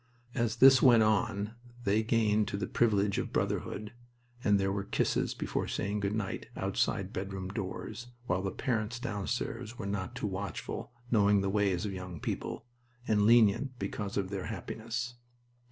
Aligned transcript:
As 0.33 0.55
this 0.55 0.81
went 0.81 1.03
on 1.03 1.53
they 1.83 2.01
gained 2.01 2.47
to 2.47 2.57
the 2.57 2.65
privilege 2.65 3.19
of 3.19 3.31
brotherhood, 3.31 3.93
and 4.43 4.59
there 4.59 4.71
were 4.71 4.83
kisses 4.85 5.35
before 5.35 5.67
saying 5.67 5.99
"good 5.99 6.15
night" 6.15 6.47
outside 6.57 7.13
bedroom 7.13 7.49
doors, 7.49 8.07
while 8.25 8.41
the 8.41 8.49
parents 8.49 8.97
downstairs 8.99 9.77
were 9.77 9.85
not 9.85 10.15
too 10.15 10.25
watchful, 10.25 10.91
knowing 11.11 11.41
the 11.41 11.51
ways 11.51 11.85
of 11.85 11.93
young 11.93 12.19
people, 12.19 12.65
and 13.07 13.27
lenient 13.27 13.77
because 13.77 14.17
of 14.17 14.31
their 14.31 14.45
happiness. 14.47 15.17